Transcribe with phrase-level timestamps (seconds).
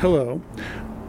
[0.00, 0.40] Hello.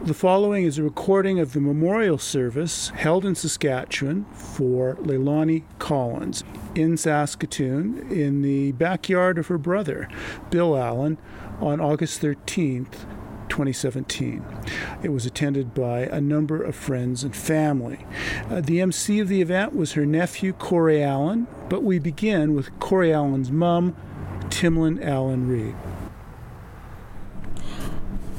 [0.04, 6.44] The following is a recording of the memorial service held in Saskatchewan for Leilani Collins
[6.74, 10.10] in Saskatoon in the backyard of her brother,
[10.50, 11.16] Bill Allen,
[11.58, 13.06] on August 13th,
[13.48, 14.44] 2017.
[15.02, 18.04] It was attended by a number of friends and family.
[18.50, 22.78] Uh, the MC of the event was her nephew, Corey Allen, but we begin with
[22.78, 23.96] Corey Allen's mum,
[24.50, 25.76] Timlin Allen Reed.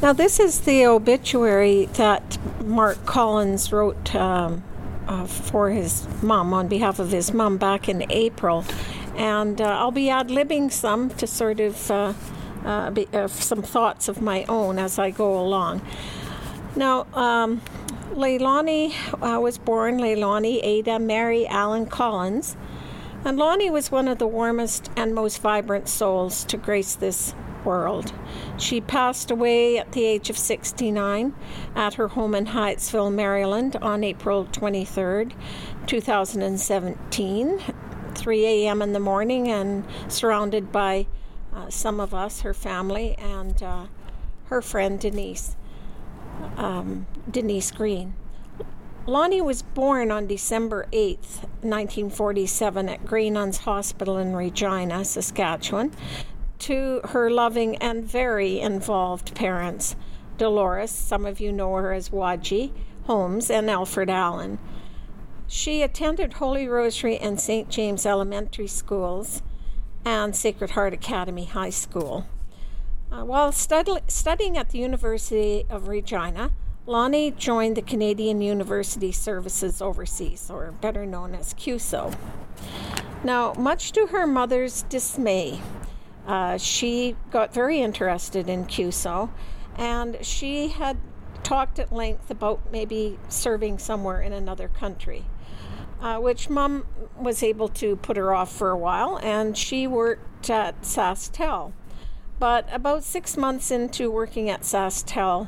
[0.03, 4.61] Now, this is the obituary that Mark Collins wrote um,
[5.07, 8.65] uh, for his mom on behalf of his mom back in April.
[9.15, 12.13] And uh, I'll be ad libbing some to sort of uh,
[12.65, 15.81] uh be, uh, some thoughts of my own as I go along.
[16.75, 17.61] Now, um,
[18.11, 22.57] Leilani uh, was born Leilani Ada Mary Allen Collins.
[23.23, 27.33] And Lonnie was one of the warmest and most vibrant souls to grace this
[27.65, 28.13] world.
[28.57, 31.33] She passed away at the age of 69
[31.75, 35.29] at her home in Hyattsville, Maryland on April 23,
[35.87, 37.59] 2017,
[38.15, 38.81] 3 a.m.
[38.81, 41.07] in the morning, and surrounded by
[41.53, 43.85] uh, some of us, her family, and uh,
[44.45, 45.55] her friend Denise,
[46.57, 48.15] um, Denise Green.
[49.05, 51.17] Lonnie was born on December 8,
[51.61, 55.91] 1947, at Grey Nuns Hospital in Regina, Saskatchewan
[56.63, 59.95] to her loving and very involved parents,
[60.37, 62.71] Dolores, some of you know her as Waji
[63.05, 64.59] Holmes, and Alfred Allen.
[65.47, 67.69] She attended Holy Rosary and St.
[67.69, 69.41] James Elementary Schools
[70.05, 72.25] and Sacred Heart Academy High School.
[73.11, 76.51] Uh, while stud- studying at the University of Regina,
[76.85, 82.15] Lonnie joined the Canadian University Services Overseas, or better known as CUSO.
[83.23, 85.61] Now, much to her mother's dismay,
[86.27, 89.29] uh, she got very interested in CUSO,
[89.77, 90.97] and she had
[91.43, 95.25] talked at length about maybe serving somewhere in another country,
[96.01, 96.85] uh, which mom
[97.17, 101.73] was able to put her off for a while, and she worked at SaskTel.
[102.39, 105.47] But about six months into working at SaskTel,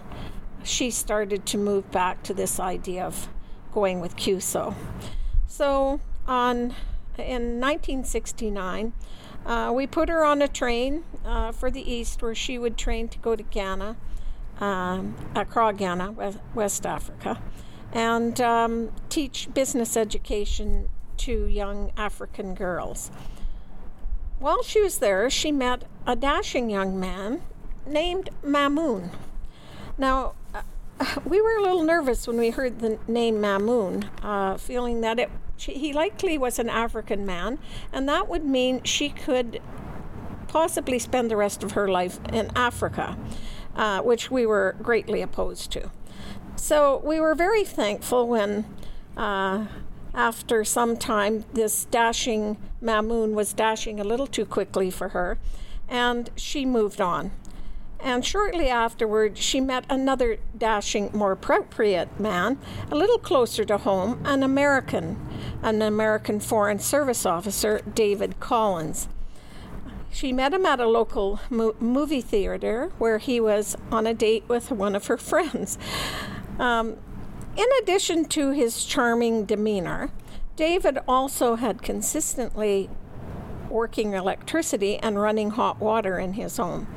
[0.63, 3.29] she started to move back to this idea of
[3.73, 4.73] going with CUSO.
[5.47, 6.75] So on
[7.17, 8.93] in 1969,
[9.45, 13.07] uh, we put her on a train uh, for the east where she would train
[13.09, 13.95] to go to Ghana,
[14.59, 16.11] um, Accra, Ghana,
[16.53, 17.41] West, Africa,
[17.93, 23.11] and um, teach business education to young African girls.
[24.39, 27.41] While she was there, she met a dashing young man
[27.87, 29.11] named Mamoun.
[29.97, 30.61] Now, uh,
[31.25, 35.29] we were a little nervous when we heard the name Mamoun, uh, feeling that it
[35.57, 37.59] he likely was an African man,
[37.91, 39.61] and that would mean she could
[40.47, 43.17] possibly spend the rest of her life in Africa,
[43.75, 45.91] uh, which we were greatly opposed to.
[46.55, 48.65] So we were very thankful when,
[49.17, 49.65] uh,
[50.13, 55.37] after some time, this dashing Mamoun was dashing a little too quickly for her,
[55.89, 57.31] and she moved on.
[58.05, 62.59] And shortly afterward, she met another dashing, more appropriate man,
[62.91, 65.17] a little closer to home, an American,
[65.63, 69.07] an American Foreign Service officer, David Collins.
[70.11, 74.43] She met him at a local mo- movie theater where he was on a date
[74.47, 75.79] with one of her friends.
[76.59, 76.97] Um,
[77.57, 80.11] in addition to his charming demeanor,
[80.55, 82.87] David also had consistently
[83.67, 86.87] working electricity and running hot water in his home.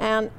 [0.00, 0.30] And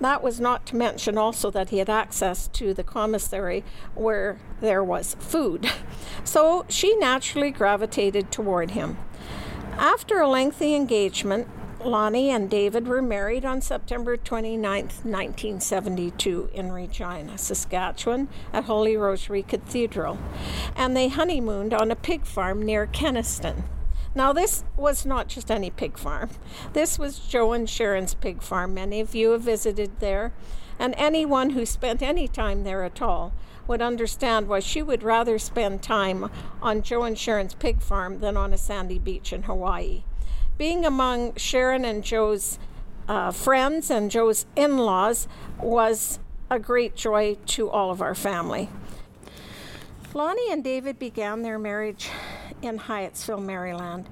[0.00, 4.84] that was not to mention also that he had access to the commissary where there
[4.84, 5.70] was food.
[6.26, 8.96] So she naturally gravitated toward him.
[9.76, 11.48] After a lengthy engagement,
[11.84, 19.42] Lonnie and David were married on September 29, 1972, in Regina, Saskatchewan, at Holy Rosary
[19.42, 20.18] Cathedral,
[20.74, 23.64] and they honeymooned on a pig farm near Kenaston.
[24.14, 26.30] Now, this was not just any pig farm.
[26.72, 28.74] This was Joe and Sharon's pig farm.
[28.74, 30.32] Many of you have visited there,
[30.78, 33.32] and anyone who spent any time there at all
[33.66, 36.30] would understand why she would rather spend time
[36.62, 40.04] on Joe and Sharon's pig farm than on a sandy beach in Hawaii.
[40.58, 42.58] Being among Sharon and Joe's
[43.08, 45.26] uh, friends and Joe's in laws
[45.60, 46.20] was
[46.50, 48.68] a great joy to all of our family.
[50.12, 52.08] Lonnie and David began their marriage
[52.62, 54.08] in Hyattsville, Maryland,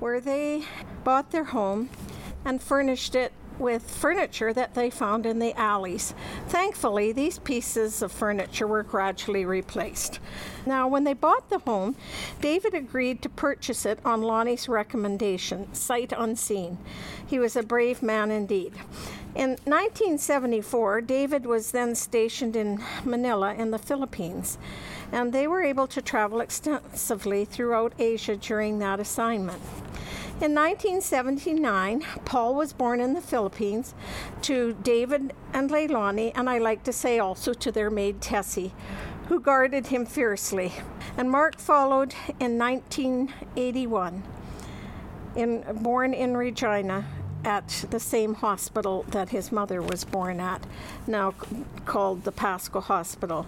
[0.00, 0.64] where they
[1.04, 1.90] bought their home
[2.44, 6.14] and furnished it with furniture that they found in the alleys.
[6.48, 10.20] Thankfully, these pieces of furniture were gradually replaced.
[10.64, 11.96] Now, when they bought the home,
[12.40, 16.78] David agreed to purchase it on Lonnie's recommendation, sight unseen.
[17.26, 18.74] He was a brave man indeed.
[19.34, 24.58] In 1974, David was then stationed in Manila in the Philippines,
[25.12, 29.62] and they were able to travel extensively throughout Asia during that assignment.
[30.40, 33.92] In 1979, Paul was born in the Philippines
[34.42, 38.72] to David and Leilani, and I like to say also to their maid Tessie,
[39.28, 40.72] who guarded him fiercely.
[41.16, 44.22] And Mark followed in 1981,
[45.34, 47.04] in, born in Regina
[47.44, 50.64] at the same hospital that his mother was born at,
[51.08, 51.32] now
[51.84, 53.44] called the Pasqua Hospital.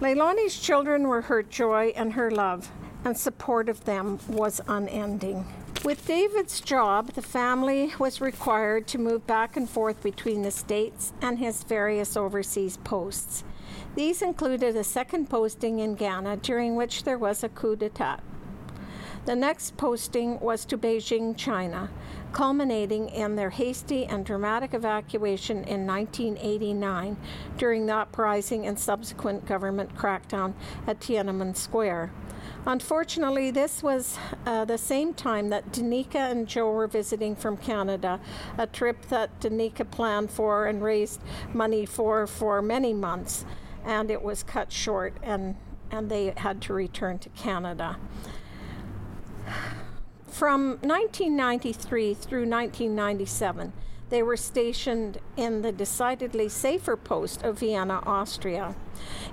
[0.00, 2.70] Leilani's children were her joy and her love,
[3.02, 5.46] and support of them was unending.
[5.84, 11.14] With David's job, the family was required to move back and forth between the States
[11.22, 13.42] and his various overseas posts.
[13.94, 18.20] These included a second posting in Ghana, during which there was a coup d'etat.
[19.26, 21.90] The next posting was to Beijing, China,
[22.32, 27.16] culminating in their hasty and dramatic evacuation in 1989
[27.58, 30.54] during the uprising and subsequent government crackdown
[30.86, 32.12] at Tiananmen Square.
[32.66, 38.20] Unfortunately, this was uh, the same time that Danica and Joe were visiting from Canada,
[38.56, 41.20] a trip that Danica planned for and raised
[41.52, 43.44] money for for many months,
[43.84, 45.56] and it was cut short, and,
[45.90, 47.96] and they had to return to Canada.
[50.28, 53.72] From 1993 through 1997,
[54.08, 58.76] they were stationed in the decidedly safer post of Vienna, Austria.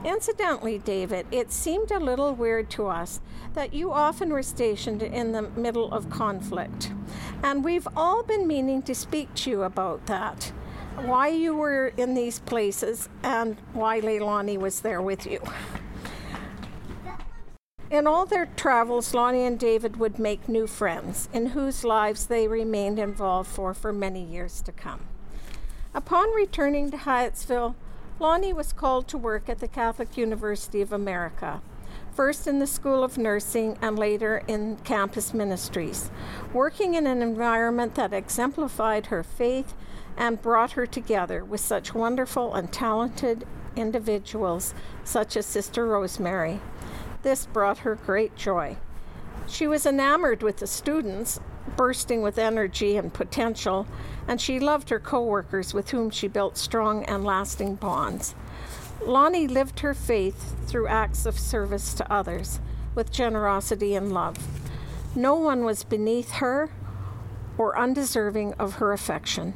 [0.04, 3.22] Incidentally, David, it seemed a little weird to us
[3.54, 6.92] that you often were stationed in the middle of conflict.
[7.44, 10.52] And we've all been meaning to speak to you about that.
[11.06, 15.42] Why you were in these places and why Leilani was there with you.
[17.94, 22.48] In all their travels, Lonnie and David would make new friends, in whose lives they
[22.48, 25.02] remained involved for for many years to come.
[25.94, 27.76] Upon returning to Hyattsville,
[28.18, 31.62] Lonnie was called to work at the Catholic University of America,
[32.16, 36.10] first in the School of Nursing and later in campus ministries,
[36.52, 39.76] working in an environment that exemplified her faith
[40.18, 43.46] and brought her together with such wonderful and talented
[43.76, 44.74] individuals
[45.04, 46.60] such as Sister Rosemary.
[47.24, 48.78] This brought her great joy.
[49.48, 51.40] She was enamored with the students,
[51.78, 53.88] bursting with energy and potential,
[54.28, 58.36] and she loved her coworkers with whom she built strong and lasting bonds.
[59.02, 62.60] Lonnie lived her faith through acts of service to others
[62.94, 64.38] with generosity and love.
[65.16, 66.70] No one was beneath her
[67.58, 69.54] or undeserving of her affection.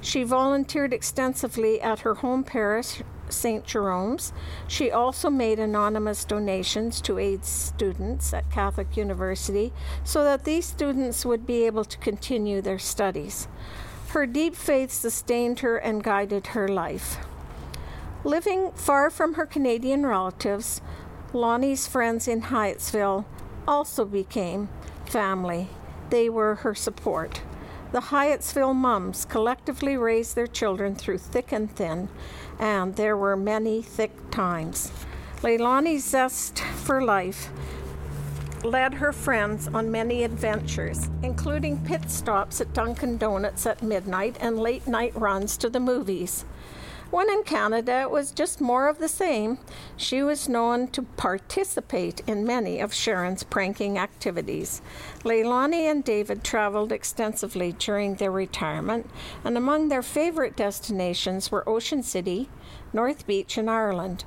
[0.00, 3.64] She volunteered extensively at her home parish, St.
[3.64, 4.32] Jerome's.
[4.68, 9.72] She also made anonymous donations to aid students at Catholic University
[10.04, 13.48] so that these students would be able to continue their studies.
[14.08, 17.18] Her deep faith sustained her and guided her life.
[18.24, 20.80] Living far from her Canadian relatives,
[21.32, 23.24] Lonnie's friends in Hyattsville
[23.66, 24.68] also became
[25.04, 25.68] family.
[26.10, 27.42] They were her support.
[27.92, 32.08] The Hyattsville mums collectively raised their children through thick and thin,
[32.58, 34.90] and there were many thick times.
[35.42, 37.50] Leilani's zest for life
[38.64, 44.58] led her friends on many adventures, including pit stops at Dunkin' Donuts at midnight and
[44.58, 46.44] late night runs to the movies.
[47.10, 49.58] When in Canada, it was just more of the same.
[49.96, 54.82] She was known to participate in many of Sharon's pranking activities.
[55.22, 59.08] Leilani and David traveled extensively during their retirement,
[59.44, 62.48] and among their favorite destinations were Ocean City,
[62.92, 64.24] North Beach, and Ireland.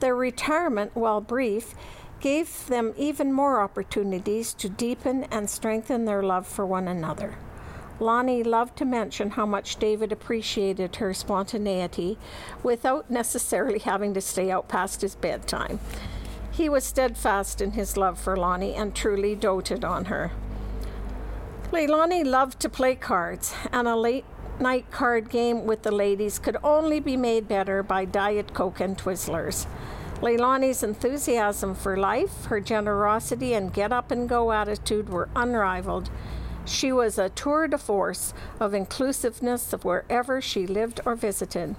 [0.00, 1.74] Their retirement, while brief,
[2.20, 7.38] gave them even more opportunities to deepen and strengthen their love for one another.
[8.00, 12.18] Lonnie loved to mention how much David appreciated her spontaneity
[12.62, 15.78] without necessarily having to stay out past his bedtime.
[16.50, 20.32] He was steadfast in his love for Lonnie and truly doted on her.
[21.72, 24.24] Leilani loved to play cards, and a late
[24.58, 28.98] night card game with the ladies could only be made better by Diet Coke and
[28.98, 29.66] Twizzlers.
[30.20, 36.10] Leilani's enthusiasm for life, her generosity, and get up and go attitude were unrivaled,
[36.64, 41.76] she was a tour de force of inclusiveness of wherever she lived or visited.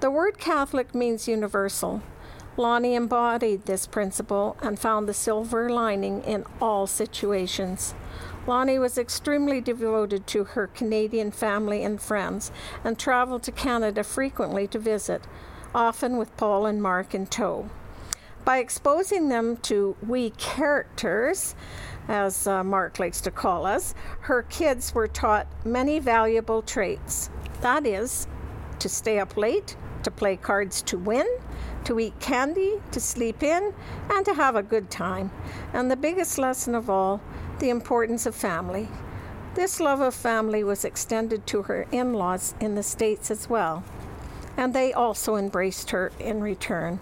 [0.00, 2.02] The word Catholic means universal.
[2.56, 7.94] Lonnie embodied this principle and found the silver lining in all situations.
[8.46, 12.50] Lonnie was extremely devoted to her Canadian family and friends
[12.84, 15.22] and traveled to Canada frequently to visit,
[15.74, 17.68] often with Paul and Mark in tow.
[18.44, 21.56] By exposing them to we characters,
[22.08, 27.30] as uh, Mark likes to call us, her kids were taught many valuable traits.
[27.60, 28.26] That is,
[28.78, 31.26] to stay up late, to play cards to win,
[31.84, 33.72] to eat candy, to sleep in,
[34.10, 35.30] and to have a good time.
[35.72, 37.20] And the biggest lesson of all,
[37.58, 38.88] the importance of family.
[39.54, 43.82] This love of family was extended to her in laws in the States as well,
[44.56, 47.00] and they also embraced her in return.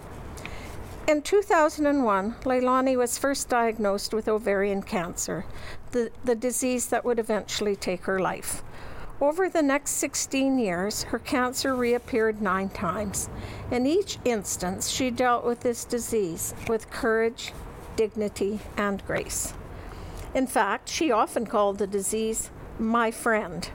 [1.07, 5.45] In 2001, Leilani was first diagnosed with ovarian cancer,
[5.91, 8.63] the, the disease that would eventually take her life.
[9.21, 13.29] Over the next 16 years, her cancer reappeared nine times.
[13.69, 17.53] In each instance, she dealt with this disease with courage,
[17.95, 19.53] dignity, and grace.
[20.33, 23.69] In fact, she often called the disease my friend.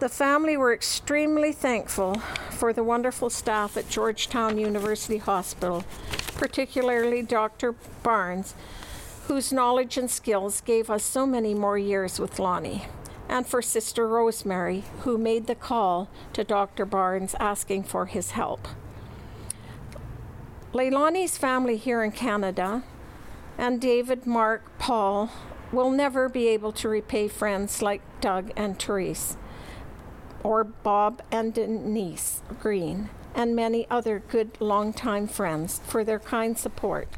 [0.00, 2.14] The family were extremely thankful
[2.50, 5.82] for the wonderful staff at Georgetown University Hospital,
[6.36, 7.72] particularly Dr.
[8.04, 8.54] Barnes,
[9.26, 12.84] whose knowledge and skills gave us so many more years with Lonnie
[13.28, 16.86] and for Sister Rosemary, who made the call to Dr.
[16.86, 18.68] Barnes asking for his help.
[20.72, 22.84] Leilani's family here in Canada
[23.58, 25.30] and David, Mark, Paul
[25.72, 29.36] will never be able to repay friends like Doug and Therese,
[30.42, 37.08] or Bob and Denise Green, and many other good longtime friends for their kind support.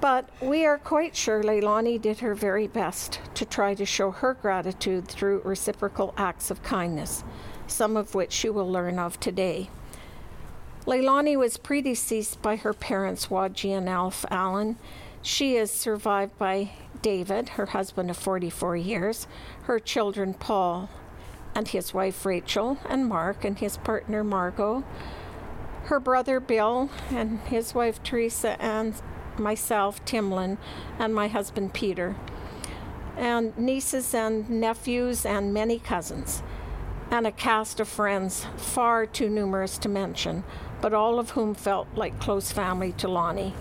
[0.00, 4.32] But we are quite sure Leilani did her very best to try to show her
[4.32, 7.22] gratitude through reciprocal acts of kindness,
[7.66, 9.68] some of which you will learn of today.
[10.86, 14.76] Leilani was predeceased by her parents, Wadji and Alf Allen.
[15.20, 16.70] She is survived by
[17.02, 19.26] David, her husband of 44 years,
[19.64, 20.88] her children Paul
[21.54, 24.84] and his wife Rachel, and Mark and his partner Margot,
[25.84, 28.94] her brother Bill and his wife Teresa, and
[29.38, 30.58] myself, Timlin,
[30.98, 32.16] and my husband Peter,
[33.16, 36.42] and nieces and nephews, and many cousins,
[37.10, 40.44] and a cast of friends far too numerous to mention,
[40.80, 43.54] but all of whom felt like close family to Lonnie.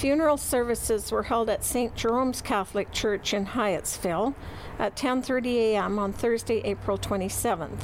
[0.00, 1.94] Funeral services were held at St.
[1.94, 4.34] Jerome's Catholic Church in Hyattsville
[4.78, 5.98] at 10:30 a.m.
[5.98, 7.82] on Thursday, April 27th.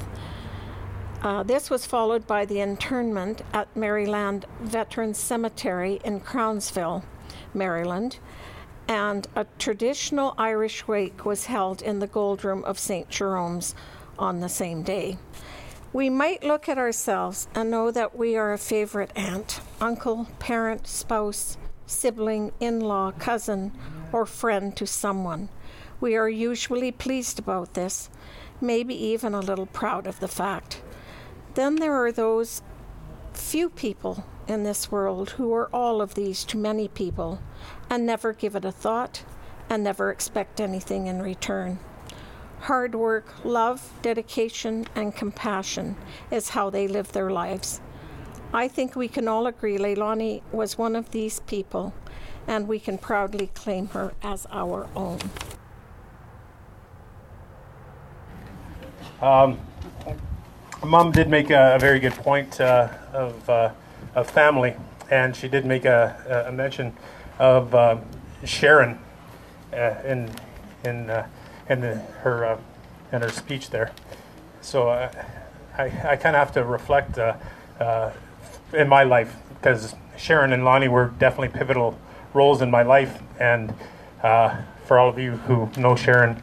[1.21, 7.05] Uh, this was followed by the internment at Maryland Veterans Cemetery in Crownsville,
[7.53, 8.19] Maryland,
[8.89, 13.11] and a traditional Irish wake was held in the Gold Room of St.
[13.11, 13.75] Jerome's
[14.19, 15.19] on the same day.
[15.93, 20.87] We might look at ourselves and know that we are a favorite aunt, uncle, parent,
[20.87, 23.73] spouse, sibling, in law, cousin,
[24.13, 25.49] or friend to someone.
[26.01, 28.11] We are usually pleased about this,
[28.61, 30.83] maybe even a little proud of the fact.
[31.55, 32.63] Then there are those
[33.33, 37.41] few people in this world who are all of these to many people
[37.89, 39.25] and never give it a thought
[39.69, 41.79] and never expect anything in return.
[42.61, 45.97] Hard work, love, dedication, and compassion
[46.31, 47.81] is how they live their lives.
[48.53, 51.93] I think we can all agree Leilani was one of these people,
[52.47, 55.19] and we can proudly claim her as our own.
[59.21, 59.59] Um,
[60.85, 63.71] Mom did make a, a very good point uh, of, uh,
[64.15, 64.75] of family,
[65.11, 66.93] and she did make a, a mention
[67.39, 67.99] of uh,
[68.45, 68.99] Sharon
[69.73, 70.31] uh, in
[70.85, 71.27] in uh,
[71.69, 72.59] in the, her uh,
[73.13, 73.93] in her speech there.
[74.61, 75.11] So I
[75.79, 77.19] I kind of have to reflect
[78.73, 81.99] in my life because Sharon and Lonnie were definitely pivotal
[82.35, 83.75] roles in my life, and
[84.87, 86.43] for all of you who know Sharon.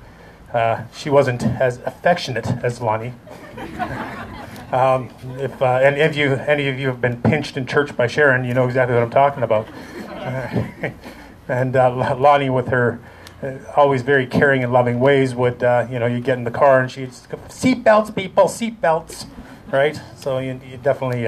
[0.54, 3.14] Uh, she wasn't as affectionate as Lonnie.
[4.72, 8.06] um, if uh, any of you any of you have been pinched in church by
[8.06, 9.68] Sharon, you know exactly what I'm talking about.
[10.10, 10.90] Uh,
[11.48, 13.00] and uh, Lonnie, with her
[13.42, 16.82] uh, always very caring and loving ways, would you know you get in the car
[16.82, 17.12] and she'd
[17.50, 19.26] seat belts, people, seat belts,
[19.72, 20.00] right?
[20.16, 21.26] So you, you definitely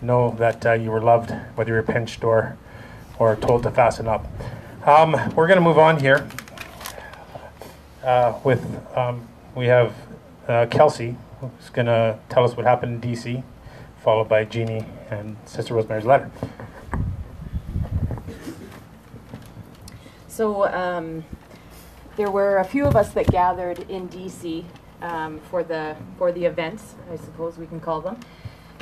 [0.00, 2.56] know that you were loved, whether you were pinched or
[3.18, 4.26] or told to fasten up.
[4.84, 6.28] Um, we're going to move on here
[8.04, 8.64] uh, with
[8.96, 9.94] um, we have
[10.46, 13.42] uh, Kelsey, who's going to tell us what happened in D.C.,
[14.02, 16.30] followed by Jeannie and Sister Rosemary's letter.
[20.28, 21.24] So um,
[22.16, 24.66] there were a few of us that gathered in D.C.
[25.02, 28.18] Um, for the for the events, I suppose we can call them.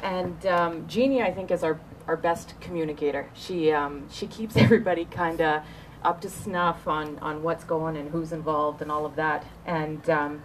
[0.04, 3.28] And um, Jeannie, I think, is our our best communicator.
[3.34, 5.62] She um, she keeps everybody kind of
[6.04, 9.46] up to snuff on, on what's going and who's involved and all of that.
[9.64, 10.42] And um,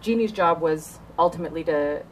[0.00, 2.02] Jeannie's job was ultimately to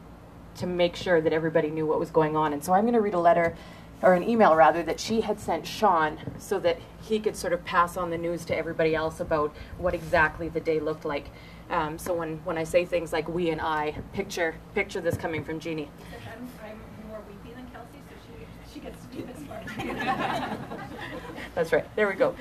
[0.56, 2.52] to make sure that everybody knew what was going on.
[2.52, 3.56] And so I'm going to read a letter
[4.02, 7.64] or an email rather, that she had sent Sean so that he could sort of
[7.64, 11.30] pass on the news to everybody else about what exactly the day looked like.
[11.70, 15.42] Um, so when, when I say things like we and I, picture picture this coming
[15.42, 15.90] from Jeannie.
[16.30, 19.63] I'm, I'm more weepy than Kelsey, so she, she gets to do this part.
[21.54, 21.84] That's right.
[21.96, 22.34] There we go.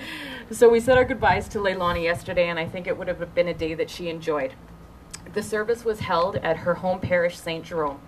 [0.52, 3.48] So we said our goodbyes to Leilani yesterday, and I think it would have been
[3.48, 4.54] a day that she enjoyed.
[5.34, 7.64] The service was held at her home parish, St.
[7.64, 8.00] Jerome.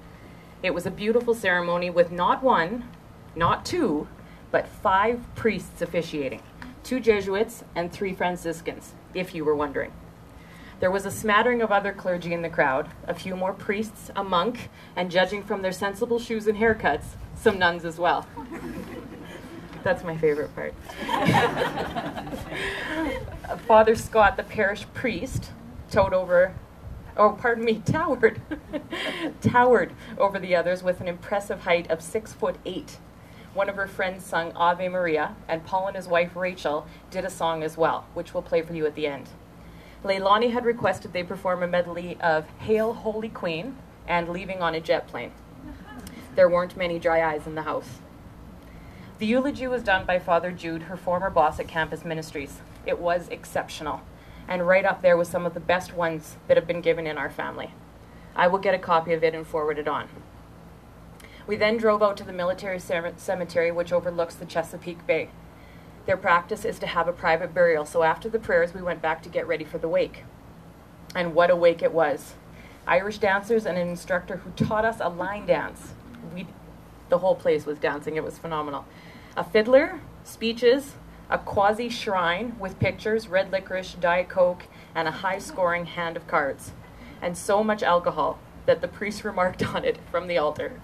[0.63, 2.89] It was a beautiful ceremony with not one,
[3.35, 4.07] not two,
[4.51, 6.41] but five priests officiating
[6.85, 9.91] two Jesuits and three Franciscans, if you were wondering.
[10.79, 14.23] There was a smattering of other clergy in the crowd, a few more priests, a
[14.23, 18.27] monk, and judging from their sensible shoes and haircuts, some nuns as well.
[19.85, 20.73] That's my favorite part.
[23.67, 25.51] Father Scott, the parish priest,
[25.91, 26.55] towed over,
[27.15, 28.41] oh, pardon me, towered,
[29.41, 32.97] towered over the others with an impressive height of six foot eight.
[33.53, 37.29] One of her friends sung Ave Maria, and Paul and his wife Rachel did a
[37.29, 39.29] song as well, which we'll play for you at the end.
[40.03, 43.77] Leilani had requested they perform a medley of Hail Holy Queen
[44.07, 45.31] and Leaving on a Jet Plane.
[46.33, 47.99] There weren't many dry eyes in the house.
[49.17, 52.59] The eulogy was done by Father Jude, her former boss at Campus Ministries.
[52.85, 54.01] It was exceptional,
[54.45, 57.17] and right up there with some of the best ones that have been given in
[57.17, 57.71] our family.
[58.35, 60.09] I will get a copy of it and forward it on.
[61.47, 65.29] We then drove out to the military cemetery, which overlooks the Chesapeake Bay.
[66.05, 69.23] Their practice is to have a private burial, so after the prayers, we went back
[69.23, 70.25] to get ready for the wake.
[71.15, 72.33] And what a wake it was!
[72.85, 75.93] Irish dancers and an instructor who taught us a line dance.
[76.33, 76.47] We,
[77.09, 78.85] the whole place was dancing, it was phenomenal.
[79.37, 80.93] A fiddler, speeches,
[81.29, 86.27] a quasi shrine with pictures, red licorice, Diet Coke, and a high scoring hand of
[86.27, 86.71] cards.
[87.21, 90.79] And so much alcohol that the priest remarked on it from the altar.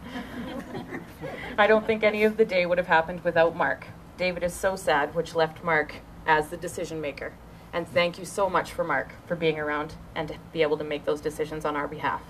[1.57, 3.87] I don't think any of the day would have happened without Mark.
[4.17, 7.33] David is so sad, which left Mark as the decision maker.
[7.73, 10.83] And thank you so much for Mark for being around and to be able to
[10.83, 12.21] make those decisions on our behalf.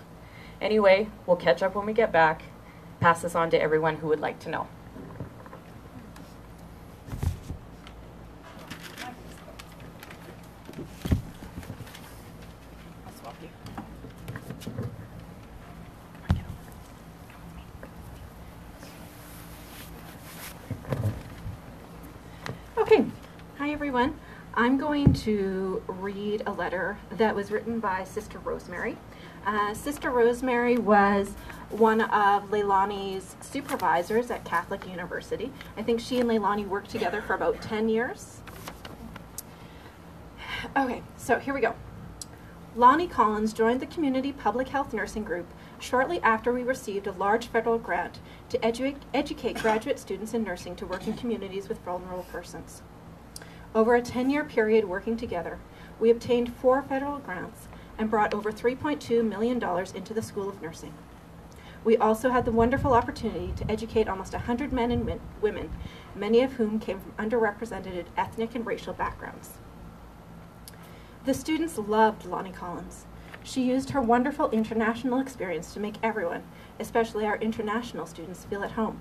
[0.61, 2.43] Anyway, we'll catch up when we get back.
[3.01, 4.67] Pass this on to everyone who would like to know.
[22.77, 23.05] Okay,
[23.57, 24.13] hi everyone.
[24.53, 28.95] I'm going to read a letter that was written by Sister Rosemary.
[29.45, 31.33] Uh, Sister Rosemary was
[31.69, 35.51] one of Leilani's supervisors at Catholic University.
[35.77, 38.41] I think she and Leilani worked together for about 10 years.
[40.77, 41.73] Okay, so here we go.
[42.75, 45.47] Lonnie Collins joined the Community Public Health Nursing Group
[45.79, 50.75] shortly after we received a large federal grant to edu educate graduate students in nursing
[50.75, 52.83] to work in communities with vulnerable persons.
[53.73, 55.57] Over a 10-year period working together,
[55.99, 57.67] we obtained four federal grants
[58.01, 59.63] and brought over $3.2 million
[59.95, 60.95] into the School of Nursing.
[61.83, 65.69] We also had the wonderful opportunity to educate almost 100 men and women,
[66.15, 69.51] many of whom came from underrepresented ethnic and racial backgrounds.
[71.25, 73.05] The students loved Lonnie Collins.
[73.43, 76.41] She used her wonderful international experience to make everyone,
[76.79, 78.99] especially our international students, feel at home.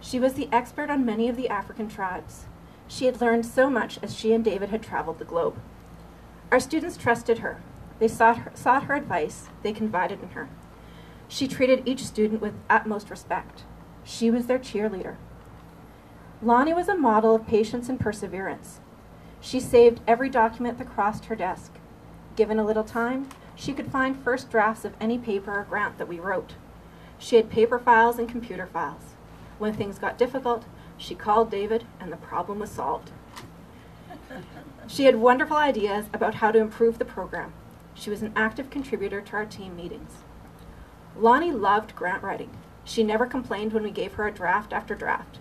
[0.00, 2.46] She was the expert on many of the African tribes.
[2.86, 5.58] She had learned so much as she and David had traveled the globe.
[6.50, 7.60] Our students trusted her.
[7.98, 9.48] They sought her, sought her advice.
[9.62, 10.48] They confided in her.
[11.28, 13.64] She treated each student with utmost respect.
[14.04, 15.16] She was their cheerleader.
[16.40, 18.80] Lonnie was a model of patience and perseverance.
[19.40, 21.72] She saved every document that crossed her desk.
[22.36, 26.08] Given a little time, she could find first drafts of any paper or grant that
[26.08, 26.54] we wrote.
[27.18, 29.16] She had paper files and computer files.
[29.58, 30.64] When things got difficult,
[30.96, 33.10] she called David and the problem was solved.
[34.86, 37.52] She had wonderful ideas about how to improve the program.
[37.98, 40.18] She was an active contributor to our team meetings.
[41.16, 42.50] Lonnie loved grant writing.
[42.84, 45.40] She never complained when we gave her a draft after draft.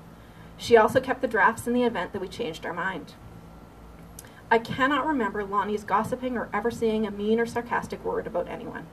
[0.58, 3.13] She also kept the drafts in the event that we changed our mind.
[4.50, 8.88] I cannot remember Lonnie's gossiping or ever seeing a mean or sarcastic word about anyone.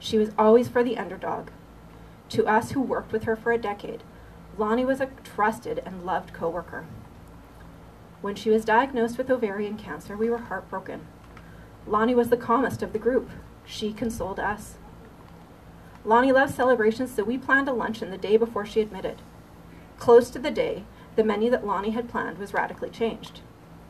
[0.00, 1.50] She was always for the underdog.
[2.30, 4.02] To us who worked with her for a decade,
[4.58, 6.86] Lonnie was a trusted and loved coworker.
[8.20, 11.06] When she was diagnosed with ovarian cancer, we were heartbroken.
[11.86, 13.30] Lonnie was the calmest of the group.
[13.64, 14.74] She consoled us.
[16.04, 19.22] Lonnie loved celebrations, so we planned a luncheon the day before she admitted.
[19.98, 20.84] Close to the day,
[21.16, 23.40] the menu that Lonnie had planned was radically changed.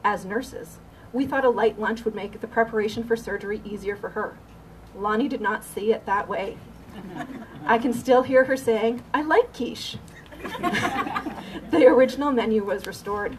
[0.05, 0.79] As nurses,
[1.13, 4.37] we thought a light lunch would make the preparation for surgery easier for her.
[4.95, 6.59] Lonnie did not see it that way.
[7.67, 9.97] I can still hear her saying, I like quiche.
[11.71, 13.37] the original menu was restored.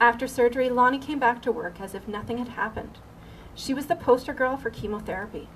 [0.00, 2.98] After surgery, Lonnie came back to work as if nothing had happened.
[3.54, 5.48] She was the poster girl for chemotherapy.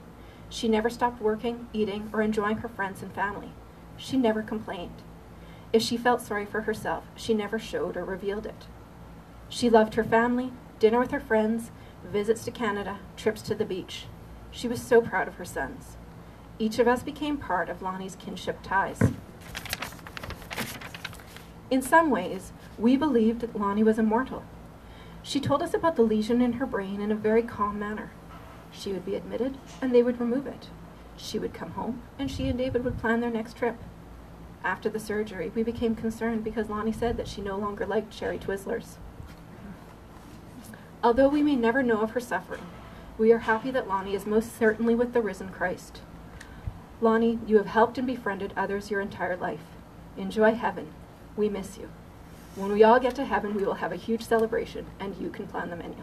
[0.48, 3.53] She never stopped working, eating, or enjoying her friends and family.
[3.98, 5.03] She never complained.
[5.72, 8.66] If she felt sorry for herself, she never showed or revealed it.
[9.50, 11.70] She loved her family, dinner with her friends,
[12.03, 14.07] visits to Canada, trips to the beach.
[14.50, 15.96] She was so proud of her sons.
[16.59, 19.00] Each of us became part of Lonnie's kinship ties.
[21.70, 24.43] In some ways, we believed that Lonnie was immortal.
[25.23, 28.11] She told us about the lesion in her brain in a very calm manner.
[28.73, 30.69] She would be admitted, and they would remove it.
[31.16, 33.77] She would come home, and she and David would plan their next trip.
[34.64, 38.38] After the surgery, we became concerned because Lonnie said that she no longer liked cherry
[38.38, 38.97] Twizzlers.
[41.03, 42.66] Although we may never know of her suffering,
[43.19, 46.01] we are happy that Lonnie is most certainly with the risen Christ.
[47.03, 49.64] Lonnie, you have helped and befriended others your entire life.
[50.16, 50.88] Enjoy heaven.
[51.37, 51.90] We miss you.
[52.57, 55.47] When we all get to heaven, we will have a huge celebration, and you can
[55.47, 55.97] plan the menu.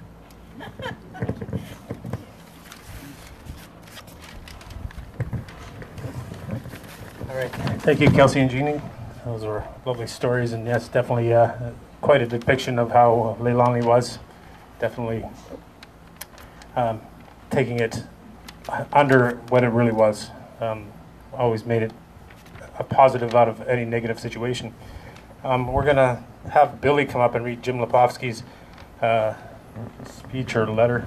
[7.29, 7.51] All right.
[7.81, 8.81] Thank you, Kelsey and Jeannie.
[9.25, 11.51] Those were lovely stories, and yes, definitely uh,
[12.01, 14.19] quite a depiction of how uh, Leilani was.
[14.79, 15.25] Definitely
[16.77, 17.01] um,
[17.49, 18.03] taking it
[18.93, 20.29] under what it really was.
[20.61, 20.87] Um,
[21.33, 21.91] always made it
[22.79, 24.73] a positive out of any negative situation.
[25.43, 28.43] Um, we're going to have Billy come up and read Jim Lepovsky's
[29.01, 29.33] uh,
[30.05, 31.05] speech or letter.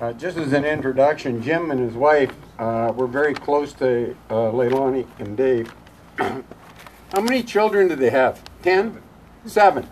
[0.00, 4.34] Uh, just as an introduction, Jim and his wife uh, were very close to uh,
[4.34, 5.72] Leilani and Dave.
[6.18, 8.42] How many children did they have?
[8.62, 9.00] Ten?
[9.46, 9.88] Seven.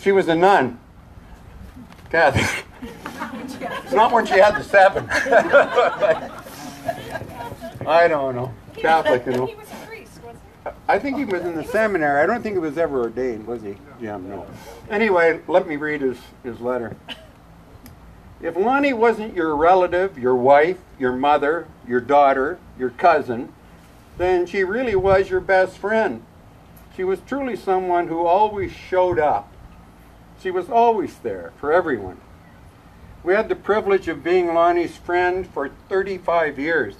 [0.00, 0.78] She was a nun.
[2.10, 2.64] Kathy.
[3.84, 5.08] it's not when she had the seven.
[7.88, 8.52] I don't know.
[8.74, 9.54] Catholic, you know.
[10.86, 12.22] I think he was in the seminary.
[12.22, 13.76] I don't think he was ever ordained, was he?
[14.00, 14.46] Yeah, no.
[14.90, 16.96] Anyway, let me read his, his letter.
[18.42, 23.52] If Lonnie wasn't your relative, your wife, your mother, your daughter, your cousin,
[24.18, 26.22] then she really was your best friend.
[26.94, 29.50] She was truly someone who always showed up.
[30.42, 32.20] She was always there for everyone.
[33.24, 36.94] We had the privilege of being Lonnie's friend for 35 years.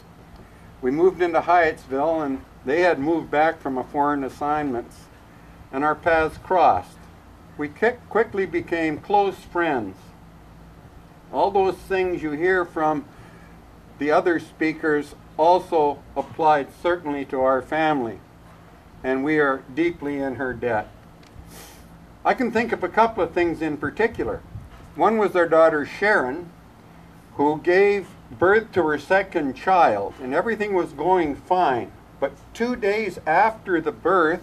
[0.80, 4.96] We moved into Hyattsville and they had moved back from a foreign assignments
[5.72, 6.96] and our paths crossed.
[7.56, 9.96] We quickly became close friends.
[11.32, 13.04] All those things you hear from
[13.98, 18.20] the other speakers also applied certainly to our family,
[19.02, 20.88] and we are deeply in her debt.
[22.24, 24.40] I can think of a couple of things in particular.
[24.94, 26.50] One was our daughter Sharon,
[27.34, 31.90] who gave birth to her second child, and everything was going fine.
[32.20, 34.42] But two days after the birth,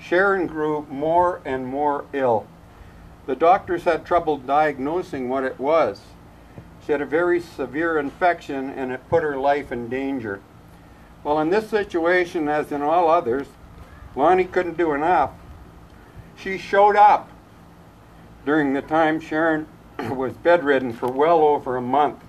[0.00, 2.46] Sharon grew more and more ill.
[3.26, 6.00] The doctors had trouble diagnosing what it was.
[6.84, 10.40] She had a very severe infection and it put her life in danger.
[11.22, 13.46] Well, in this situation, as in all others,
[14.16, 15.30] Lonnie couldn't do enough.
[16.36, 17.30] She showed up
[18.46, 19.66] during the time Sharon
[20.10, 22.24] was bedridden for well over a month.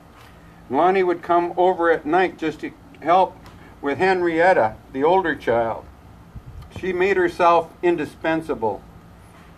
[0.70, 2.72] Lonnie would come over at night just to
[3.02, 3.36] help
[3.82, 5.86] with Henrietta, the older child.
[6.80, 8.82] She made herself indispensable.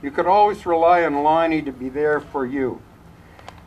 [0.02, 2.82] You could always rely on Lonnie to be there for you.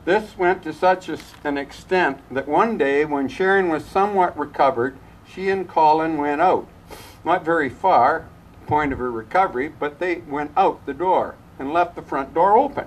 [0.04, 1.08] This went to such
[1.44, 4.96] an extent that one day, when Sharon was somewhat recovered,
[5.26, 6.68] she and Colin went out.
[7.24, 8.28] Not very far,
[8.66, 12.56] point of her recovery, but they went out the door and left the front door
[12.56, 12.86] open.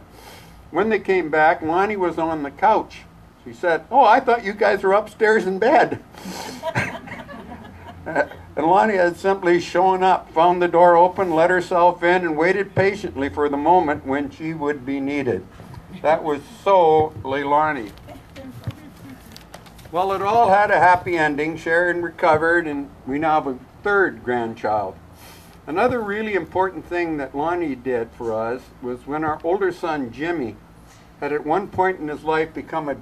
[0.72, 3.02] When they came back, Lonnie was on the couch.
[3.46, 6.04] She said, Oh, I thought you guys were upstairs in bed.
[8.60, 12.76] And Lonnie had simply shown up, found the door open, let herself in, and waited
[12.76, 15.46] patiently for the moment when she would be needed.
[16.02, 17.92] That was so Leilani.
[19.94, 21.56] Well, it all had a happy ending.
[21.56, 24.98] Sharon recovered, and we now have a third grandchild.
[25.66, 30.58] Another really important thing that Lonnie did for us was when our older son, Jimmy,
[31.22, 32.98] had at one point in his life become a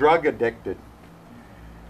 [0.00, 0.78] drug addicted.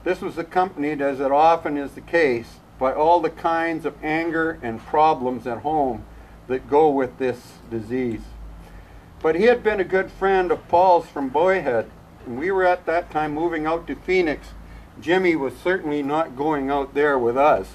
[0.03, 4.59] This was accompanied, as it often is the case, by all the kinds of anger
[4.63, 6.05] and problems at home
[6.49, 8.23] that go with this disease.
[9.23, 11.89] But he had been a good friend of Paul's from boyhood,
[12.27, 14.49] and we were at that time moving out to Phoenix.
[15.01, 17.69] Jimmy was certainly not going out there with us.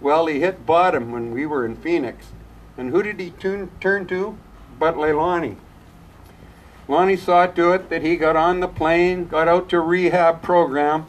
[0.00, 2.26] Well, he hit bottom when we were in Phoenix.
[2.76, 4.38] And who did he tune, turn to?
[4.78, 5.56] But Leilani.
[6.92, 11.06] Lonnie saw to it that he got on the plane, got out to rehab program,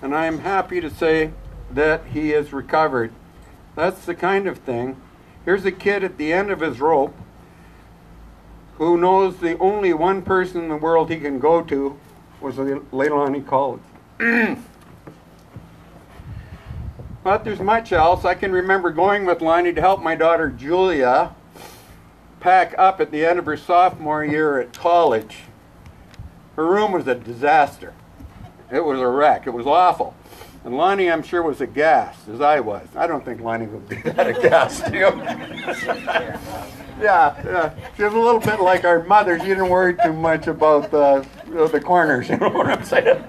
[0.00, 1.32] and I am happy to say
[1.70, 3.12] that he is recovered.
[3.76, 4.96] That's the kind of thing.
[5.44, 7.14] Here's a kid at the end of his rope
[8.76, 11.98] who knows the only one person in the world he can go to
[12.40, 13.84] was Leilani Collins.
[17.24, 18.24] But there's much else.
[18.24, 21.34] I can remember going with Lonnie to help my daughter Julia
[22.40, 25.38] pack up at the end of her sophomore year at college.
[26.56, 27.94] Her room was a disaster.
[28.70, 29.46] It was a wreck.
[29.46, 30.14] It was awful.
[30.64, 32.86] And Lonnie, I'm sure, was aghast, as I was.
[32.96, 34.92] I don't think Lonnie would be that aghast.
[34.92, 35.00] You
[37.00, 39.38] yeah, yeah, she was a little bit like our mother.
[39.38, 43.24] She didn't worry too much about the, the corners, you know what I'm saying?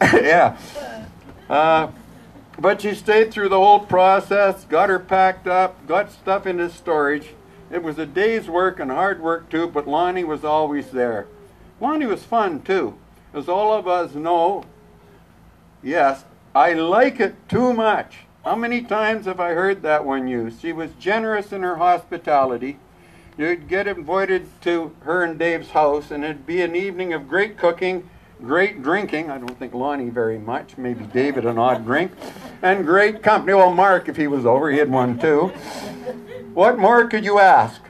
[0.00, 0.56] yeah.
[1.50, 1.90] Uh,
[2.58, 7.34] but she stayed through the whole process, got her packed up, got stuff into storage.
[7.72, 11.26] It was a day's work and hard work too, but Lonnie was always there.
[11.80, 12.98] Lonnie was fun too.
[13.32, 14.64] As all of us know,
[15.82, 18.18] yes, I like it too much.
[18.44, 20.60] How many times have I heard that one used?
[20.60, 22.78] She was generous in her hospitality.
[23.38, 27.56] You'd get invited to her and Dave's house, and it'd be an evening of great
[27.56, 28.10] cooking
[28.42, 29.30] great drinking.
[29.30, 32.12] I don't think Lonnie very much, maybe David an odd drink,
[32.60, 33.54] and great company.
[33.54, 35.52] Well, Mark, if he was over, he had one too.
[36.54, 37.80] What more could you ask?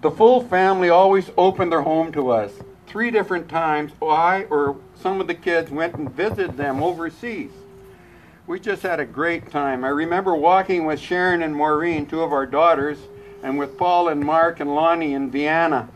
[0.00, 2.52] The full family always opened their home to us.
[2.86, 7.50] Three different times, I or some of the kids went and visited them overseas.
[8.46, 9.84] We just had a great time.
[9.84, 12.98] I remember walking with Sharon and Maureen, two of our daughters,
[13.42, 15.88] and with Paul and Mark and Lonnie in Vienna,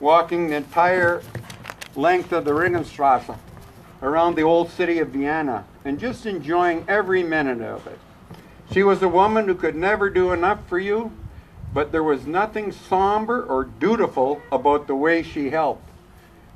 [0.00, 1.22] walking the entire
[1.96, 3.36] length of the Ringenstrasse
[4.02, 7.98] around the old city of Vienna and just enjoying every minute of it.
[8.72, 11.12] She was a woman who could never do enough for you,
[11.74, 15.88] but there was nothing somber or dutiful about the way she helped.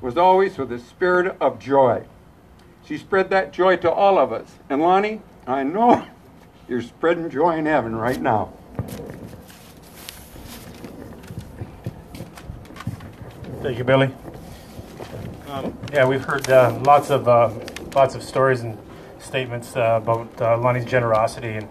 [0.01, 2.03] It was always with a spirit of joy.
[2.85, 4.47] She spread that joy to all of us.
[4.69, 6.07] And Lonnie, I know
[6.67, 8.53] you're spreading joy in heaven right now.
[13.61, 14.13] Thank you, Billy.
[15.47, 17.49] Um, yeah, we've heard uh, lots of uh,
[17.95, 18.77] lots of stories and
[19.19, 21.69] statements uh, about uh, Lonnie's generosity, and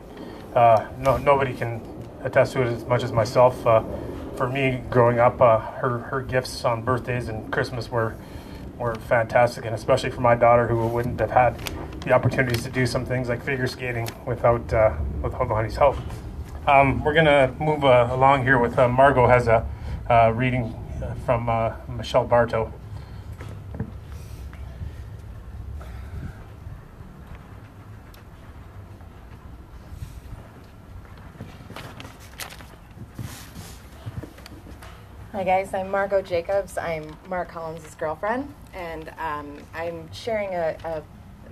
[0.54, 1.82] uh, no, nobody can
[2.24, 3.66] attest to it as much as myself.
[3.66, 3.84] Uh,
[4.36, 8.14] for me, growing up, her her gifts on birthdays and Christmas were
[8.78, 11.58] were fantastic, and especially for my daughter, who wouldn't have had
[12.00, 14.62] the opportunities to do some things like figure skating without
[15.22, 15.98] without Lonnie's help.
[16.66, 19.66] Um, we're gonna move along here with Margot has a
[20.32, 20.74] reading
[21.26, 22.72] from Michelle Bartow.
[35.36, 36.78] Hi guys, I'm Margot Jacobs.
[36.78, 41.02] I'm Mark Collins' girlfriend, and um, I'm sharing a, a,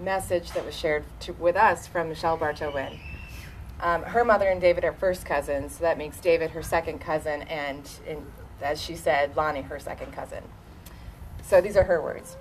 [0.00, 2.98] message that was shared to, with us from Michelle Bartowin.
[3.80, 7.42] Um, her mother and David are first cousins, so that makes David her second cousin,
[7.42, 8.24] and, and
[8.62, 10.44] as she said, Lonnie her second cousin.
[11.42, 12.38] So these are her words.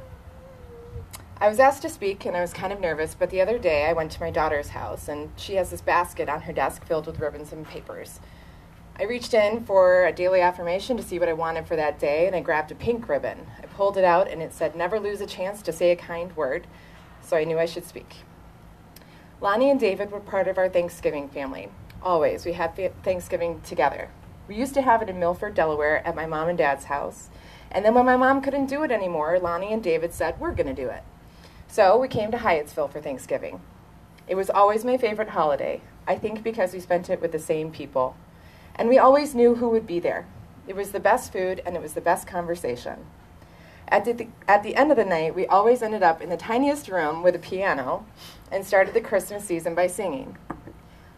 [1.41, 3.85] I was asked to speak and I was kind of nervous, but the other day
[3.85, 7.05] I went to my daughter's house and she has this basket on her desk filled
[7.05, 8.21] with ribbons and papers.
[8.99, 12.27] I reached in for a daily affirmation to see what I wanted for that day,
[12.27, 13.47] and I grabbed a pink ribbon.
[13.57, 16.35] I pulled it out, and it said, Never lose a chance to say a kind
[16.37, 16.67] word,
[17.19, 18.17] so I knew I should speak.
[19.41, 21.69] Lonnie and David were part of our Thanksgiving family.
[22.03, 22.45] Always.
[22.45, 24.09] We had Thanksgiving together.
[24.47, 27.29] We used to have it in Milford, Delaware, at my mom and dad's house.
[27.71, 30.67] And then when my mom couldn't do it anymore, Lonnie and David said, We're going
[30.67, 31.01] to do it.
[31.67, 33.59] So we came to Hyattsville for Thanksgiving.
[34.27, 37.71] It was always my favorite holiday, I think because we spent it with the same
[37.71, 38.15] people
[38.75, 40.25] and we always knew who would be there.
[40.67, 43.05] It was the best food and it was the best conversation.
[43.87, 46.87] At the, at the end of the night, we always ended up in the tiniest
[46.87, 48.05] room with a piano
[48.51, 50.37] and started the Christmas season by singing.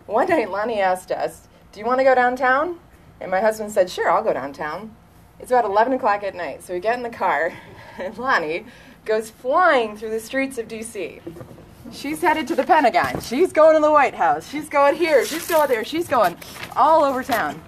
[0.07, 2.79] One night, Lonnie asked us, Do you want to go downtown?
[3.21, 4.95] And my husband said, Sure, I'll go downtown.
[5.39, 7.53] It's about 11 o'clock at night, so we get in the car,
[7.97, 8.65] and Lonnie
[9.03, 11.21] goes flying through the streets of D.C.
[11.91, 13.21] She's headed to the Pentagon.
[13.21, 14.49] She's going to the White House.
[14.49, 15.23] She's going here.
[15.25, 15.85] She's going there.
[15.85, 16.35] She's going
[16.75, 17.61] all over town.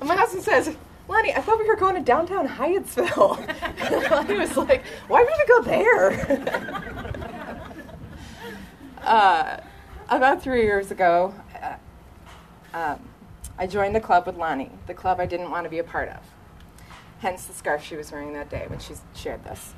[0.00, 0.76] And my husband says,
[1.08, 4.10] Lonnie, I thought we were going to downtown Hyattsville.
[4.10, 6.12] Lonnie was like, why would we go there?
[9.02, 9.60] uh,
[10.08, 11.76] about three years ago, uh,
[12.74, 13.00] um,
[13.58, 16.08] I joined the club with Lonnie, the club I didn't want to be a part
[16.08, 16.20] of.
[17.20, 19.72] Hence the scarf she was wearing that day when she shared this.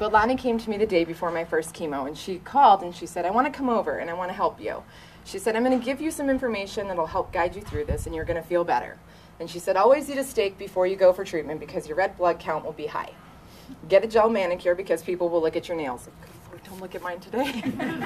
[0.00, 2.96] But Lonnie came to me the day before my first chemo, and she called and
[2.96, 4.82] she said, I want to come over and I want to help you.
[5.26, 8.06] She said, I'm going to give you some information that'll help guide you through this,
[8.06, 8.96] and you're going to feel better.
[9.40, 12.16] And she said, always eat a steak before you go for treatment because your red
[12.16, 13.10] blood count will be high.
[13.90, 16.08] Get a gel manicure because people will look at your nails.
[16.64, 17.62] don't look at mine today.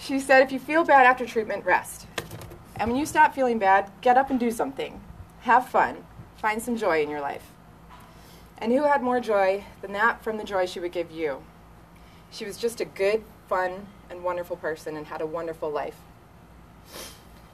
[0.00, 2.08] she said, if you feel bad after treatment, rest.
[2.74, 5.00] And when you stop feeling bad, get up and do something.
[5.42, 6.04] Have fun.
[6.38, 7.52] Find some joy in your life.
[8.58, 11.42] And who had more joy than that from the joy she would give you?
[12.30, 15.96] She was just a good, fun, and wonderful person and had a wonderful life.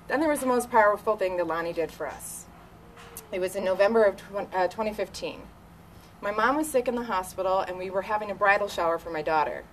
[0.08, 2.46] Then there was the most powerful thing that Lonnie did for us.
[3.30, 5.40] It was in November of tw- uh, 2015.
[6.20, 9.10] My mom was sick in the hospital, and we were having a bridal shower for
[9.10, 9.64] my daughter.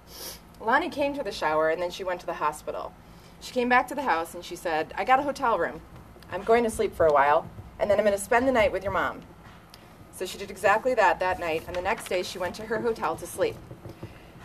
[0.59, 2.93] Lonnie came to the shower, and then she went to the hospital.
[3.39, 5.81] She came back to the house, and she said, I got a hotel room.
[6.31, 7.47] I'm going to sleep for a while,
[7.79, 9.21] and then I'm going to spend the night with your mom.
[10.19, 12.81] So she did exactly that that night, and the next day she went to her
[12.81, 13.55] hotel to sleep.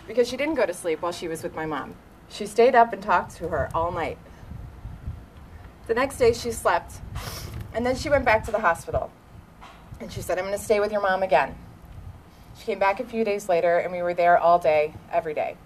[0.06, 1.96] Because she didn't go to sleep while she was with my mom.
[2.28, 4.16] She stayed up and talked to her all night.
[5.88, 7.00] The next day she slept,
[7.74, 9.10] and then she went back to the hospital.
[9.98, 11.56] And she said, I'm going to stay with your mom again.
[12.56, 15.56] She came back a few days later, and we were there all day, every day.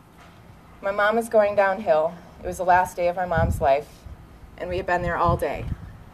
[0.80, 2.14] My mom was going downhill.
[2.42, 3.88] It was the last day of my mom's life,
[4.56, 5.66] and we had been there all day.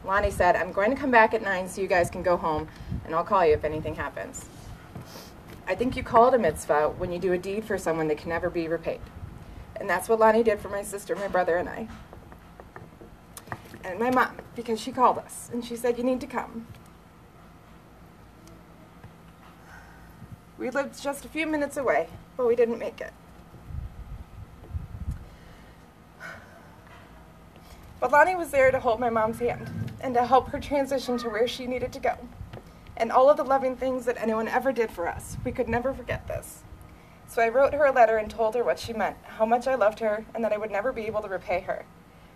[0.05, 2.69] Lonnie said, I'm going to come back at 9 so you guys can go home,
[3.05, 4.45] and I'll call you if anything happens.
[5.67, 8.19] I think you call it a mitzvah when you do a deed for someone that
[8.19, 9.01] can never be repaid.
[9.77, 11.89] And that's what Lonnie did for my sister, my brother, and I.
[13.83, 16.67] And my mom, because she called us, and she said, You need to come.
[20.59, 23.13] We lived just a few minutes away, but we didn't make it.
[28.05, 29.71] But Lonnie was there to hold my mom's hand
[30.03, 32.19] and to help her transition to where she needed to go.
[32.99, 35.39] And all of the loving things that anyone ever did for us.
[35.43, 36.65] We could never forget this.
[37.27, 39.75] So I wrote her a letter and told her what she meant, how much I
[39.75, 41.87] loved her, and that I would never be able to repay her,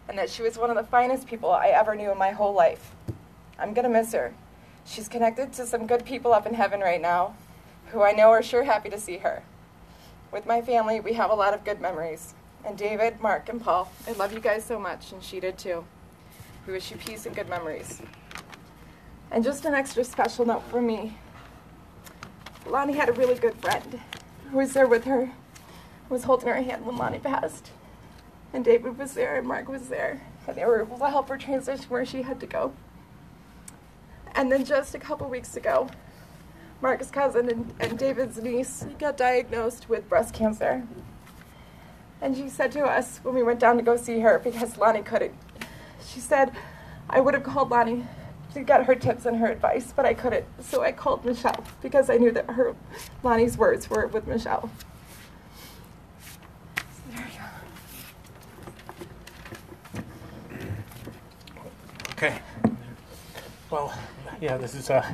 [0.08, 2.54] and that she was one of the finest people I ever knew in my whole
[2.54, 2.94] life.
[3.58, 4.32] I'm gonna miss her.
[4.86, 7.34] She's connected to some good people up in heaven right now,
[7.88, 9.42] who I know are sure happy to see her.
[10.32, 12.32] With my family, we have a lot of good memories.
[12.64, 15.84] And David, Mark, and Paul, I love you guys so much, and she did too.
[16.66, 18.02] We wish you peace and good memories.
[19.30, 21.16] And just an extra special note for me
[22.68, 24.00] Lonnie had a really good friend
[24.50, 25.32] who was there with her,
[26.08, 27.70] was holding her hand when Lonnie passed.
[28.52, 31.38] And David was there, and Mark was there, and they were able to help her
[31.38, 32.72] transition where she had to go.
[34.34, 35.88] And then just a couple weeks ago,
[36.80, 40.86] Mark's cousin and, and David's niece got diagnosed with breast cancer.
[42.20, 45.02] And she said to us when we went down to go see her, because Lonnie
[45.02, 45.34] couldn't,
[46.04, 46.52] she said,
[47.08, 48.06] I would have called Lonnie
[48.54, 50.44] to get her tips and her advice, but I couldn't.
[50.60, 52.74] So I called Michelle because I knew that her
[53.22, 54.70] Lonnie's words were with Michelle.
[57.10, 57.38] There you
[60.52, 60.64] go.
[62.12, 62.38] Okay.
[63.70, 63.96] Well,
[64.40, 65.08] yeah, this is uh,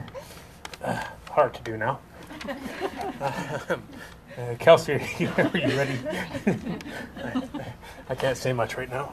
[0.83, 1.99] uh, hard to do now.
[3.21, 3.77] Uh,
[4.38, 4.94] uh, Kelsey,
[5.38, 5.99] are you, ready?
[7.16, 7.42] I,
[8.09, 9.12] I can't say much right now.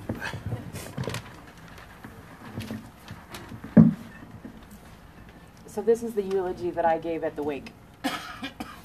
[5.68, 7.72] So this is the eulogy that I gave at the wake.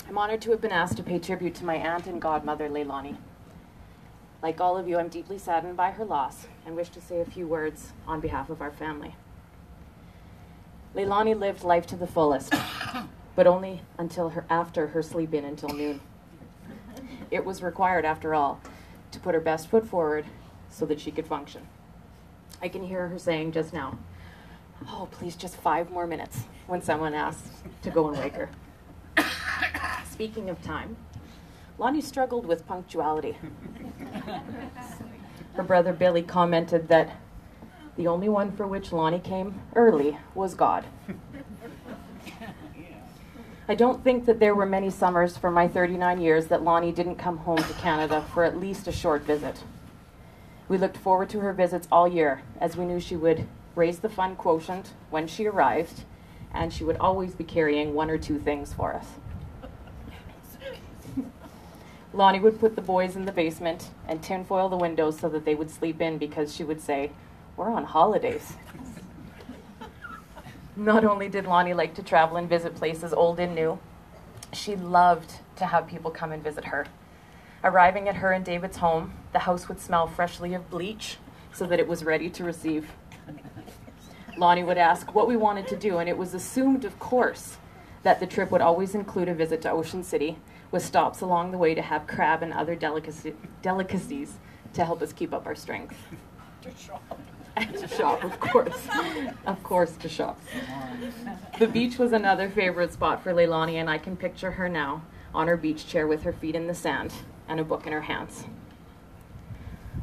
[0.09, 3.17] I'm honored to have been asked to pay tribute to my aunt and godmother, Leilani.
[4.43, 7.25] Like all of you, I'm deeply saddened by her loss and wish to say a
[7.25, 9.17] few words on behalf of our family.
[10.95, 12.55] Leilani lived life to the fullest,
[13.35, 16.01] but only until her after her sleep in until noon.
[17.31, 18.61] It was required, after all,
[19.11, 20.27] to put her best foot forward
[20.71, 21.67] so that she could function.
[22.63, 23.99] I can hear her saying just now,
[24.89, 28.51] Oh, please, just five more minutes when someone asks to go and wake her.
[30.11, 30.97] Speaking of time,
[31.79, 33.37] Lonnie struggled with punctuality.
[35.55, 37.17] Her brother Billy commented that
[37.97, 40.85] the only one for which Lonnie came early was God.
[43.69, 47.17] I don't think that there were many summers for my 39 years that Lonnie didn't
[47.17, 49.65] come home to Canada for at least a short visit.
[50.69, 54.09] We looked forward to her visits all year, as we knew she would raise the
[54.09, 56.05] fun quotient when she arrived,
[56.55, 59.07] and she would always be carrying one or two things for us.
[62.13, 65.57] Lonnie would put the boys in the basement and tinfoil the windows so that they
[65.57, 67.11] would sleep in because she would say,
[67.57, 68.55] We're on holidays.
[70.77, 73.79] Not only did Lonnie like to travel and visit places old and new,
[74.53, 76.87] she loved to have people come and visit her.
[77.65, 81.17] Arriving at her and David's home, the house would smell freshly of bleach
[81.51, 82.93] so that it was ready to receive.
[84.37, 87.57] Lonnie would ask what we wanted to do, and it was assumed, of course,
[88.03, 90.37] that the trip would always include a visit to Ocean City,
[90.71, 94.35] with stops along the way to have crab and other delicacy, delicacies
[94.75, 95.97] to help us keep up our strength.
[97.81, 98.23] To shop.
[98.23, 98.87] Of course.
[99.47, 100.39] of course, to shop.
[101.59, 105.03] The beach was another favorite spot for Leilani, and I can picture her now
[105.35, 107.13] on her beach chair with her feet in the sand,
[107.49, 108.45] and a book in her hands.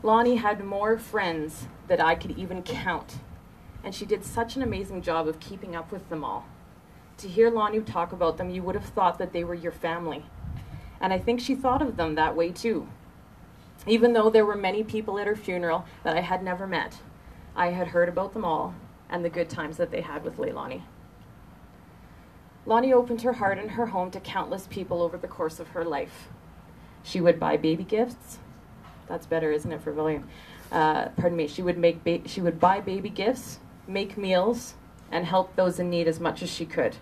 [0.02, 3.20] Lonnie had more friends that I could even count,
[3.84, 6.46] and she did such an amazing job of keeping up with them all.
[7.18, 10.26] To hear Lonnie talk about them, you would have thought that they were your family.
[11.00, 12.88] And I think she thought of them that way too.
[13.86, 17.00] Even though there were many people at her funeral that I had never met,
[17.56, 18.76] I had heard about them all
[19.10, 20.82] and the good times that they had with Leilani.
[22.66, 25.84] Lonnie opened her heart and her home to countless people over the course of her
[25.84, 26.30] life.
[27.04, 28.40] She would buy baby gifts.
[29.08, 30.30] That's better, isn't it, for William?
[30.72, 31.48] Uh, pardon me.
[31.48, 34.76] She would make ba- she would buy baby gifts, make meals,
[35.12, 36.96] and help those in need as much as she could.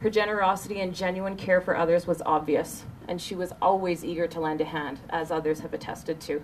[0.00, 4.40] Her generosity and genuine care for others was obvious, and she was always eager to
[4.40, 6.42] lend a hand, as others have attested to.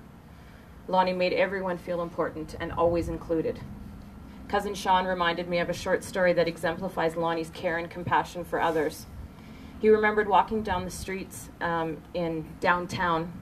[0.88, 3.60] Lonnie made everyone feel important and always included.
[4.48, 8.58] Cousin Sean reminded me of a short story that exemplifies Lonnie's care and compassion for
[8.58, 9.04] others.
[9.80, 13.32] He remembered walking down the streets um, in downtown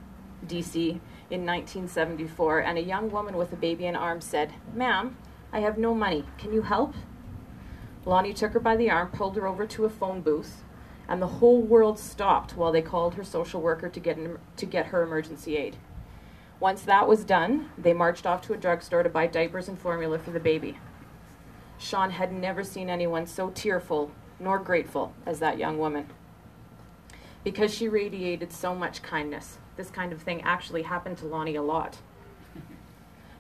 [0.45, 5.17] DC in 1974, and a young woman with a baby in arms said, Ma'am,
[5.53, 6.25] I have no money.
[6.39, 6.95] Can you help?
[8.05, 10.65] Lonnie took her by the arm, pulled her over to a phone booth,
[11.09, 14.67] and the whole world stopped while they called her social worker to get, an, to
[14.67, 15.77] get her emergency aid.
[16.59, 20.19] Once that was done, they marched off to a drugstore to buy diapers and formula
[20.19, 20.79] for the baby.
[21.79, 26.09] Sean had never seen anyone so tearful nor grateful as that young woman.
[27.45, 31.63] Because she radiated so much kindness, this kind of thing actually happened to Lonnie a
[31.63, 31.99] lot.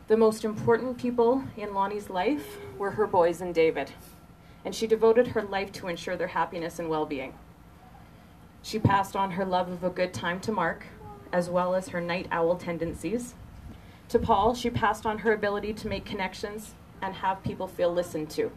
[0.09, 3.91] The most important people in Lonnie's life were her boys and David,
[4.64, 7.35] and she devoted her life to ensure their happiness and well being.
[8.62, 10.87] She passed on her love of a good time to Mark,
[11.33, 13.35] as well as her night owl tendencies.
[14.11, 18.31] To Paul, she passed on her ability to make connections and have people feel listened
[18.31, 18.51] to.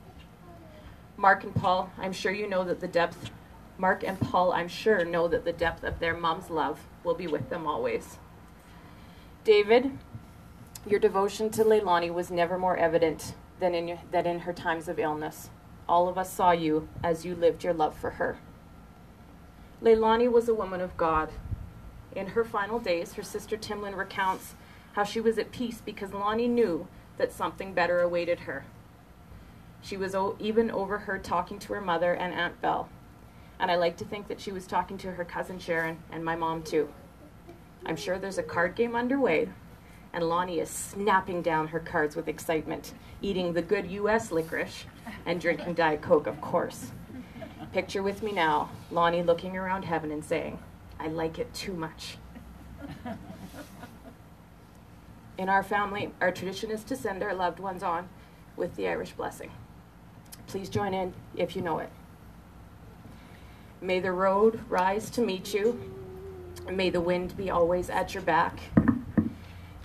[1.17, 3.32] Mark and Paul, I'm sure you know that the depth,
[3.78, 7.28] Mark and Paul, I'm sure know that the depth of their mom's love will be
[7.28, 8.17] with them always.
[9.43, 9.91] David,
[10.88, 14.88] your devotion to Leilani was never more evident than in, your, than in her times
[14.88, 15.49] of illness.
[15.88, 18.38] All of us saw you as you lived your love for her.
[19.82, 21.32] Leilani was a woman of God.
[22.16, 24.55] In her final days, her sister Timlin recounts
[24.93, 26.88] how she was at peace because Lonnie knew
[27.18, 28.66] that something better awaited her.
[29.82, 32.89] She was even overheard talking to her mother and Aunt Belle.
[33.60, 36.36] And I like to think that she was talking to her cousin Sharon and my
[36.36, 36.89] mom too.
[37.86, 39.49] I'm sure there's a card game underway,
[40.12, 44.32] and Lonnie is snapping down her cards with excitement, eating the good U.S.
[44.32, 44.86] licorice
[45.26, 46.91] and drinking Diet Coke, of course.
[47.72, 50.60] Picture with me now Lonnie looking around heaven and saying,
[51.00, 52.18] I like it too much.
[55.38, 58.10] In our family, our tradition is to send our loved ones on
[58.58, 59.52] with the Irish blessing.
[60.47, 61.89] Please join in if you know it.
[63.82, 65.80] May the road rise to meet you.
[66.70, 68.60] May the wind be always at your back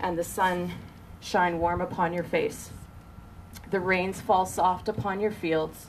[0.00, 0.72] and the sun
[1.20, 2.70] shine warm upon your face.
[3.70, 5.86] The rains fall soft upon your fields.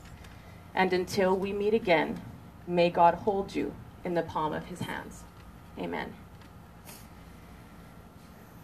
[0.75, 2.21] And until we meet again,
[2.67, 3.73] may God hold you
[4.05, 5.23] in the palm of his hands.
[5.77, 6.13] Amen.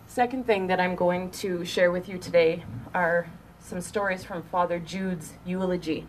[0.07, 2.63] Second thing that I'm going to share with you today
[2.93, 3.27] are
[3.59, 6.07] some stories from Father Jude's eulogy.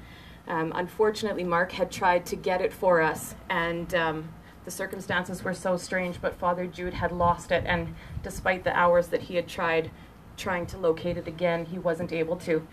[0.49, 4.29] Um, unfortunately, Mark had tried to get it for us, and um,
[4.65, 9.09] the circumstances were so strange, but Father Jude had lost it, and despite the hours
[9.09, 9.91] that he had tried
[10.37, 12.67] trying to locate it again, he wasn't able to.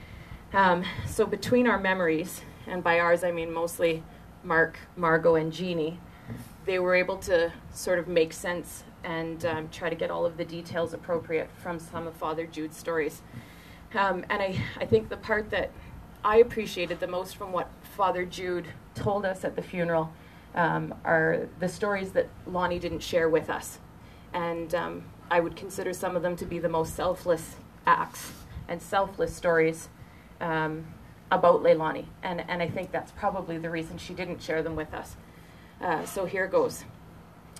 [0.51, 4.03] Um, so, between our memories, and by ours I mean mostly
[4.43, 5.99] Mark, Margot, and Jeannie,
[6.69, 10.37] they were able to sort of make sense and um, try to get all of
[10.37, 13.23] the details appropriate from some of Father Jude's stories.
[13.95, 15.71] Um, and I, I think the part that
[16.23, 20.13] I appreciated the most from what Father Jude told us at the funeral
[20.53, 23.79] um, are the stories that Lonnie didn't share with us.
[24.31, 27.55] And um, I would consider some of them to be the most selfless
[27.87, 28.31] acts
[28.67, 29.89] and selfless stories
[30.39, 30.85] um,
[31.31, 32.05] about Leilani.
[32.21, 35.15] And, and I think that's probably the reason she didn't share them with us.
[35.81, 36.83] Uh, so here goes.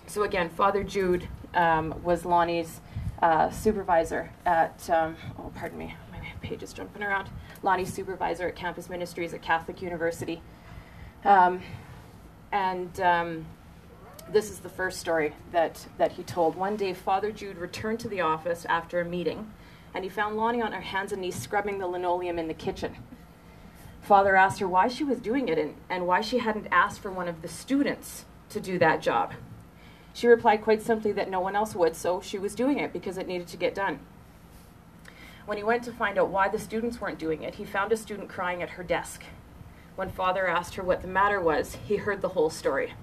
[0.06, 2.80] So again, Father Jude um, was Lonnie's
[3.22, 7.28] uh, supervisor at, um, oh, pardon me, my page is jumping around.
[7.62, 10.42] Lonnie's supervisor at campus ministries at Catholic University.
[11.24, 11.62] Um,
[12.52, 13.46] and um,
[14.30, 16.56] this is the first story that, that he told.
[16.56, 19.50] One day, Father Jude returned to the office after a meeting,
[19.94, 22.96] and he found Lonnie on her hands and knees scrubbing the linoleum in the kitchen.
[24.10, 27.12] Father asked her why she was doing it and, and why she hadn't asked for
[27.12, 29.34] one of the students to do that job.
[30.12, 33.16] She replied quite simply that no one else would, so she was doing it because
[33.16, 34.00] it needed to get done.
[35.46, 37.96] When he went to find out why the students weren't doing it, he found a
[37.96, 39.22] student crying at her desk.
[39.94, 42.94] When father asked her what the matter was, he heard the whole story.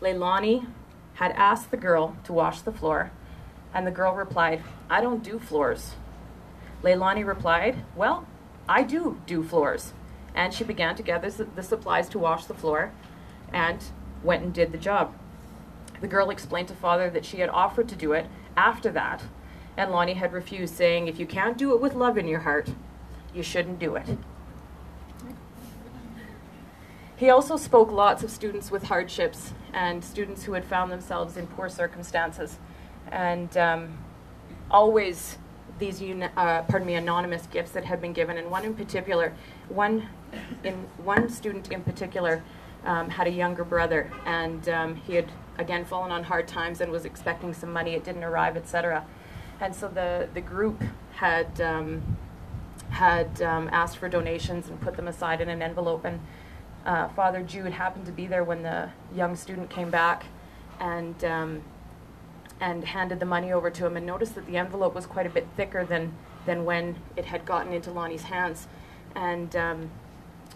[0.00, 0.68] Leilani
[1.14, 3.10] had asked the girl to wash the floor,
[3.74, 5.96] and the girl replied, I don't do floors.
[6.84, 8.24] Leilani replied, Well,
[8.68, 9.94] I do do floors.
[10.38, 12.92] And she began to gather the supplies to wash the floor
[13.52, 13.82] and
[14.22, 15.12] went and did the job.
[16.00, 18.26] The girl explained to father that she had offered to do it
[18.56, 19.24] after that,
[19.76, 22.70] and Lonnie had refused, saying, If you can't do it with love in your heart,
[23.34, 24.06] you shouldn't do it.
[27.16, 31.48] He also spoke lots of students with hardships and students who had found themselves in
[31.48, 32.58] poor circumstances,
[33.10, 33.98] and um,
[34.70, 35.36] always
[35.80, 38.36] these uh, pardon me anonymous gifts that had been given.
[38.36, 39.34] And one in particular,
[39.68, 40.08] one
[40.64, 42.42] in one student in particular
[42.84, 46.92] um, had a younger brother, and um, he had again fallen on hard times and
[46.92, 47.94] was expecting some money.
[47.94, 49.04] It didn't arrive, etc.
[49.60, 50.82] And so the the group
[51.14, 52.16] had um,
[52.90, 56.20] had um, asked for donations and put them aside in an envelope and
[56.88, 60.24] uh, Father Jude happened to be there when the young student came back
[60.80, 61.62] and um,
[62.60, 65.30] and handed the money over to him and noticed that the envelope was quite a
[65.30, 66.14] bit thicker than
[66.46, 68.68] than when it had gotten into Lonnie's hands.
[69.14, 69.90] And um,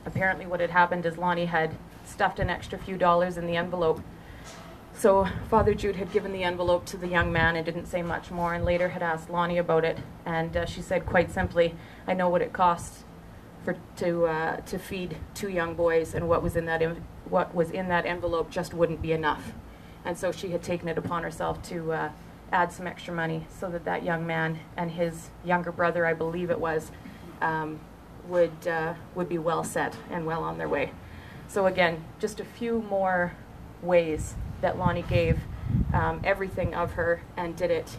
[0.07, 1.75] apparently, what had happened is Lonnie had
[2.05, 4.03] stuffed an extra few dollars in the envelope.
[4.95, 8.31] So Father Jude had given the envelope to the young man and didn't say much
[8.31, 9.99] more, and later had asked Lonnie about it.
[10.27, 11.75] And uh, she said quite simply,
[12.07, 13.05] "I know what it costs
[13.65, 16.83] for to uh, to feed two young boys, and what was in that
[17.29, 19.53] what was in that envelope just wouldn't be enough,
[20.05, 22.11] and so she had taken it upon herself to uh,
[22.53, 26.51] add some extra money so that that young man and his younger brother, I believe
[26.51, 26.91] it was,
[27.41, 27.81] um,
[28.29, 30.93] would uh, would be well set and well on their way.
[31.49, 33.35] So again, just a few more
[33.83, 35.41] ways that Lonnie gave
[35.93, 37.99] um, everything of her and did it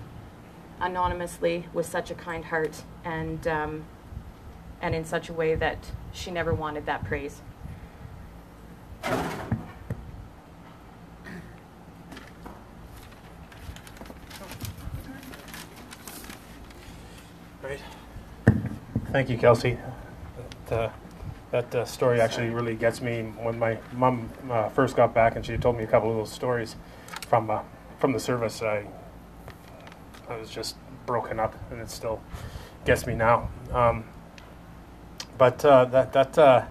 [0.80, 3.48] anonymously with such a kind heart and.
[3.48, 3.86] Um,
[4.84, 5.78] and in such a way that
[6.12, 7.42] she never wanted that praise.
[17.62, 17.80] Great.
[19.14, 19.78] Thank you, Kelsey.
[20.74, 20.92] That, uh,
[21.52, 23.22] that uh, story actually really gets me.
[23.22, 26.32] When my mom uh, first got back and she told me a couple of those
[26.32, 26.76] stories
[27.28, 27.62] from uh,
[28.00, 28.86] from the service, I
[30.28, 32.22] I was just broken up, and it still
[32.86, 33.50] gets me now.
[33.72, 34.04] Um,
[35.38, 36.66] but uh, that that uh,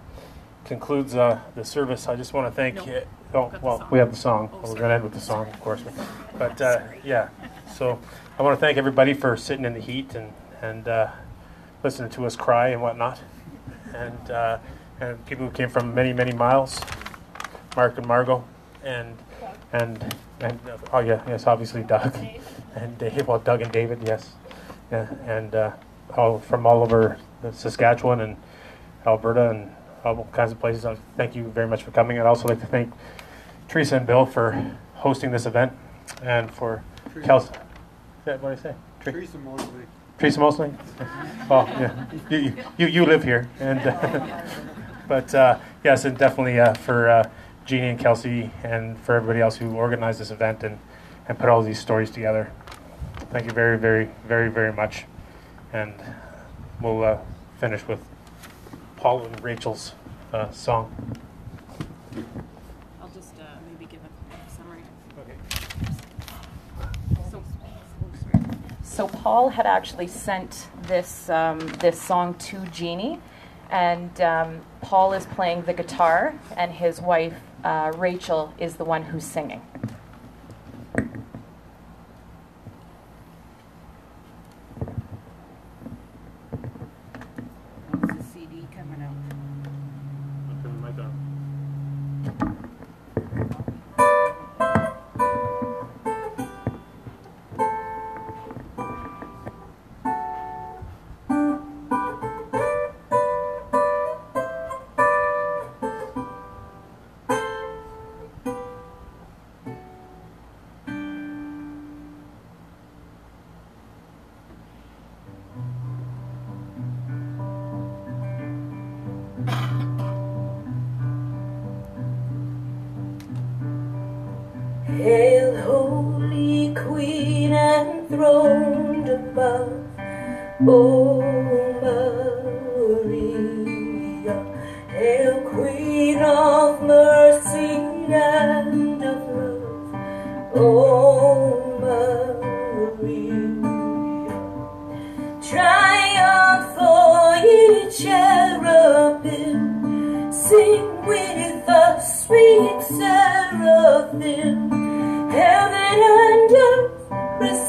[0.65, 2.09] concludes uh, the service.
[2.09, 2.75] I just want to thank.
[2.75, 3.01] No, you.
[3.33, 4.49] Oh well, we have the song.
[4.51, 5.81] Oh, We're going to end with the song, of course.
[6.37, 7.29] But uh, yeah,
[7.75, 7.99] so
[8.39, 11.11] I want to thank everybody for sitting in the heat and and uh,
[11.83, 13.19] listening to us cry and whatnot,
[13.93, 14.59] and uh,
[14.99, 16.81] and people who came from many many miles,
[17.75, 18.43] Mark and Margot,
[18.83, 19.17] and
[19.71, 20.59] and and
[20.91, 22.15] oh yeah, yes, obviously Doug
[22.75, 23.27] and Dave.
[23.27, 24.33] Well, Doug and David, yes,
[24.91, 25.73] yeah, and
[26.15, 27.17] all from all over
[27.51, 28.37] Saskatchewan and
[29.05, 29.71] Alberta and
[30.03, 30.85] all kinds of places.
[30.85, 32.19] I thank you very much for coming.
[32.19, 32.93] I'd also like to thank
[33.67, 35.73] Teresa and Bill for hosting this event
[36.21, 36.83] and for
[37.23, 37.53] Kelsey.
[38.23, 38.75] What did I say?
[39.01, 39.85] Teresa Mosley.
[40.23, 40.71] Teresa Mosley?
[41.49, 42.05] well, yeah.
[42.29, 43.49] You, you, you live here.
[43.59, 43.81] and
[45.09, 47.29] But uh, yes, and definitely uh, for uh,
[47.65, 50.79] Jeannie and Kelsey and for everybody else who organized this event and,
[51.27, 52.49] and put all these stories together.
[53.31, 55.03] Thank you very, very, very, very much.
[55.73, 55.93] And
[56.81, 57.17] we'll uh,
[57.59, 57.99] finish with
[58.95, 59.93] Paul and Rachel's
[60.31, 61.19] uh, song.
[63.01, 64.83] I'll just uh, maybe give a summary.
[65.19, 65.35] Okay.
[67.29, 67.43] So,
[68.83, 73.19] So Paul had actually sent this um, this song to Jeannie,
[73.71, 79.03] and um, Paul is playing the guitar, and his wife uh, Rachel is the one
[79.03, 79.61] who's singing.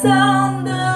[0.04, 0.93] Sound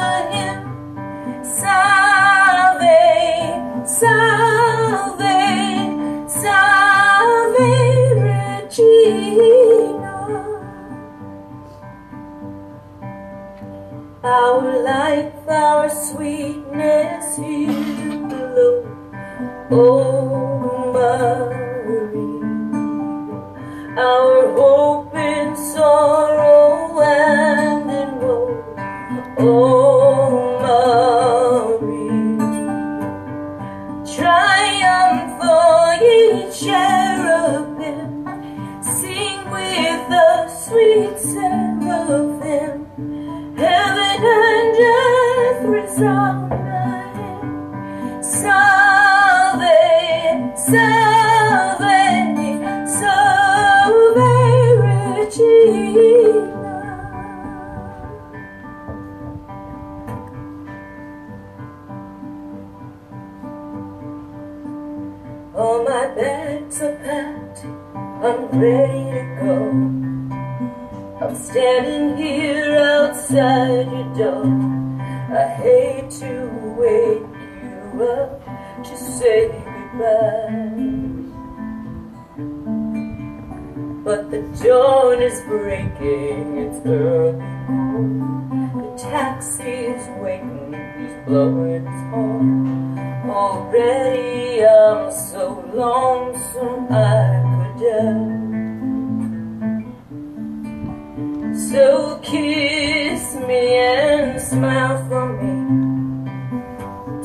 [90.18, 92.98] is waiting, he's blowing his horn.
[93.28, 98.38] Already I'm so lonesome I could die.
[101.70, 105.54] So kiss me and smile for me.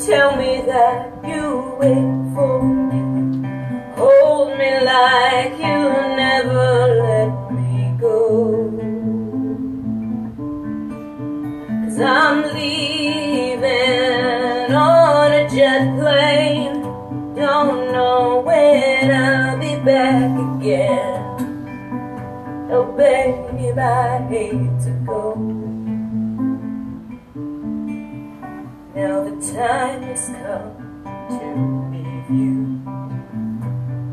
[0.06, 1.13] Tell me that
[23.80, 25.36] I hate to go.
[28.96, 30.76] Now the time has come
[31.30, 31.46] to
[31.92, 32.64] leave you.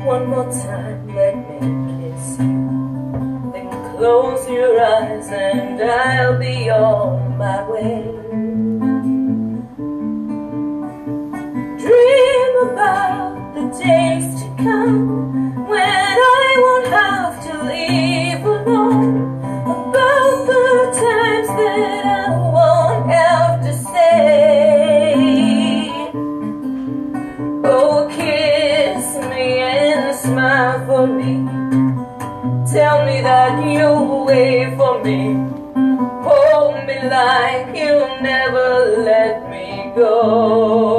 [0.05, 1.59] One more time, let me
[2.09, 3.51] kiss you.
[3.53, 8.03] Then close your eyes and I'll be on my way.
[11.77, 15.40] Dream about the days to come
[37.23, 40.90] like you'll never let me go.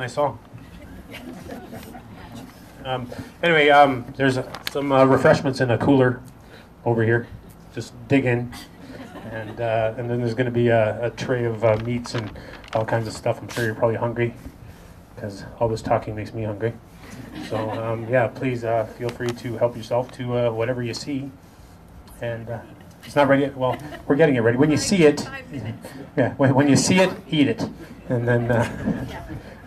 [0.00, 0.38] Nice song.
[2.86, 3.06] Um,
[3.42, 6.22] anyway, um, there's uh, some uh, refreshments in a cooler
[6.86, 7.28] over here.
[7.74, 8.50] Just dig in,
[9.30, 12.32] and uh, and then there's going to be a, a tray of uh, meats and
[12.72, 13.42] all kinds of stuff.
[13.42, 14.34] I'm sure you're probably hungry
[15.14, 16.72] because all this talking makes me hungry.
[17.50, 21.30] So um, yeah, please uh, feel free to help yourself to uh, whatever you see,
[22.22, 22.48] and.
[23.04, 23.56] It's not ready yet.
[23.56, 23.76] Well,
[24.06, 24.56] we're getting it ready.
[24.56, 25.28] When you see it,
[26.16, 27.62] yeah, when, when you see it, eat it,
[28.08, 29.06] and then uh,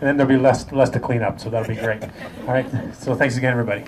[0.00, 1.40] then there'll be less less to clean up.
[1.40, 2.02] So that'll be great.
[2.02, 2.66] All right.
[2.94, 3.84] So thanks again, everybody.